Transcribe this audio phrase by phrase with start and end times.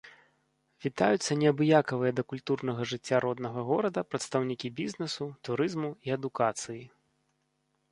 [0.85, 6.83] Вітаюцца неабыякавыя да культурнага жыцця роднага горада прадстаўнікі бізнэсу, турызму і адукацыі.